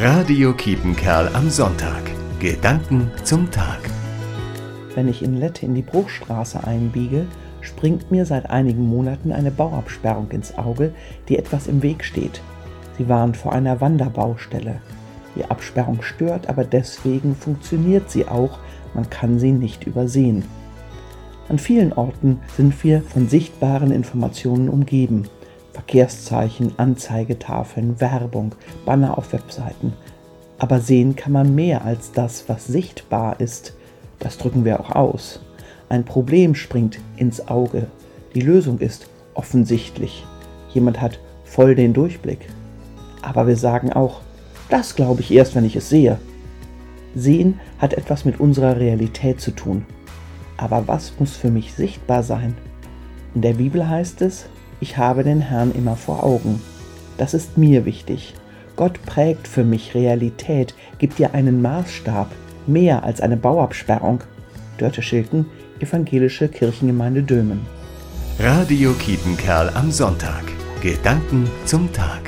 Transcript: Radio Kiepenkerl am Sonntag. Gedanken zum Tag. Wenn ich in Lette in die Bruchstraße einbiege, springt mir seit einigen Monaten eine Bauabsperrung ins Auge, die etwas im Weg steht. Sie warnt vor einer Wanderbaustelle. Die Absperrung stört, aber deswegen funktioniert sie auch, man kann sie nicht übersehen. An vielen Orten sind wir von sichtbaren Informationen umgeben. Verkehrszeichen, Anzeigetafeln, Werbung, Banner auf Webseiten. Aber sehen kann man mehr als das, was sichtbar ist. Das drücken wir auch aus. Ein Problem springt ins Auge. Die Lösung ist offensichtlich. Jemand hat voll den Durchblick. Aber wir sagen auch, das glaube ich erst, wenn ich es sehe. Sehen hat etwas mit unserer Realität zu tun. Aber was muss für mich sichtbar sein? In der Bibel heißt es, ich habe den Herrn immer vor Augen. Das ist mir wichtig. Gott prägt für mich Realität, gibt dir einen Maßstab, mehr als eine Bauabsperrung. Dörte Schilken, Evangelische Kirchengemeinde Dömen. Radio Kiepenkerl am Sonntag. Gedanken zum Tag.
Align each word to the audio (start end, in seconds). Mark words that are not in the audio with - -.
Radio 0.00 0.52
Kiepenkerl 0.52 1.28
am 1.34 1.50
Sonntag. 1.50 2.04
Gedanken 2.38 3.10
zum 3.24 3.50
Tag. 3.50 3.80
Wenn 4.94 5.08
ich 5.08 5.24
in 5.24 5.36
Lette 5.36 5.66
in 5.66 5.74
die 5.74 5.82
Bruchstraße 5.82 6.62
einbiege, 6.62 7.26
springt 7.62 8.08
mir 8.12 8.24
seit 8.24 8.48
einigen 8.48 8.86
Monaten 8.86 9.32
eine 9.32 9.50
Bauabsperrung 9.50 10.30
ins 10.30 10.56
Auge, 10.56 10.92
die 11.28 11.36
etwas 11.36 11.66
im 11.66 11.82
Weg 11.82 12.04
steht. 12.04 12.40
Sie 12.96 13.08
warnt 13.08 13.36
vor 13.36 13.52
einer 13.52 13.80
Wanderbaustelle. 13.80 14.80
Die 15.34 15.44
Absperrung 15.46 16.00
stört, 16.02 16.48
aber 16.48 16.62
deswegen 16.62 17.34
funktioniert 17.34 18.08
sie 18.08 18.28
auch, 18.28 18.60
man 18.94 19.10
kann 19.10 19.40
sie 19.40 19.50
nicht 19.50 19.84
übersehen. 19.84 20.44
An 21.48 21.58
vielen 21.58 21.92
Orten 21.92 22.38
sind 22.56 22.84
wir 22.84 23.02
von 23.02 23.28
sichtbaren 23.28 23.90
Informationen 23.90 24.68
umgeben. 24.68 25.24
Verkehrszeichen, 25.78 26.72
Anzeigetafeln, 26.76 28.00
Werbung, 28.00 28.56
Banner 28.84 29.16
auf 29.16 29.32
Webseiten. 29.32 29.92
Aber 30.58 30.80
sehen 30.80 31.14
kann 31.14 31.30
man 31.30 31.54
mehr 31.54 31.84
als 31.84 32.10
das, 32.10 32.48
was 32.48 32.66
sichtbar 32.66 33.38
ist. 33.38 33.74
Das 34.18 34.38
drücken 34.38 34.64
wir 34.64 34.80
auch 34.80 34.90
aus. 34.90 35.38
Ein 35.88 36.04
Problem 36.04 36.56
springt 36.56 36.98
ins 37.16 37.46
Auge. 37.46 37.86
Die 38.34 38.40
Lösung 38.40 38.80
ist 38.80 39.08
offensichtlich. 39.34 40.26
Jemand 40.74 41.00
hat 41.00 41.20
voll 41.44 41.76
den 41.76 41.92
Durchblick. 41.92 42.48
Aber 43.22 43.46
wir 43.46 43.56
sagen 43.56 43.92
auch, 43.92 44.22
das 44.70 44.96
glaube 44.96 45.20
ich 45.20 45.30
erst, 45.30 45.54
wenn 45.54 45.64
ich 45.64 45.76
es 45.76 45.88
sehe. 45.88 46.18
Sehen 47.14 47.60
hat 47.78 47.94
etwas 47.94 48.24
mit 48.24 48.40
unserer 48.40 48.80
Realität 48.80 49.40
zu 49.40 49.52
tun. 49.52 49.86
Aber 50.56 50.88
was 50.88 51.12
muss 51.20 51.36
für 51.36 51.52
mich 51.52 51.72
sichtbar 51.72 52.24
sein? 52.24 52.56
In 53.36 53.42
der 53.42 53.54
Bibel 53.54 53.88
heißt 53.88 54.22
es, 54.22 54.46
ich 54.80 54.96
habe 54.96 55.24
den 55.24 55.40
Herrn 55.40 55.72
immer 55.72 55.96
vor 55.96 56.24
Augen. 56.24 56.60
Das 57.16 57.34
ist 57.34 57.58
mir 57.58 57.84
wichtig. 57.84 58.34
Gott 58.76 59.04
prägt 59.04 59.48
für 59.48 59.64
mich 59.64 59.94
Realität, 59.94 60.74
gibt 60.98 61.18
dir 61.18 61.34
einen 61.34 61.60
Maßstab, 61.60 62.30
mehr 62.66 63.02
als 63.02 63.20
eine 63.20 63.36
Bauabsperrung. 63.36 64.20
Dörte 64.78 65.02
Schilken, 65.02 65.46
Evangelische 65.80 66.48
Kirchengemeinde 66.48 67.22
Dömen. 67.22 67.60
Radio 68.38 68.92
Kiepenkerl 68.94 69.70
am 69.74 69.90
Sonntag. 69.90 70.44
Gedanken 70.80 71.48
zum 71.64 71.92
Tag. 71.92 72.27